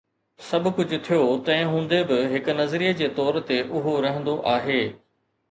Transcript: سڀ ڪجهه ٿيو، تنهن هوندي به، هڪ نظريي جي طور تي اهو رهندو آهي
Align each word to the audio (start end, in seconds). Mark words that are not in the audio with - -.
سڀ 0.43 0.63
ڪجهه 0.77 0.99
ٿيو، 1.07 1.19
تنهن 1.49 1.69
هوندي 1.73 1.99
به، 2.13 2.17
هڪ 2.33 2.57
نظريي 2.61 2.95
جي 3.03 3.11
طور 3.21 3.39
تي 3.51 3.61
اهو 3.67 3.95
رهندو 4.09 4.37
آهي 4.57 4.81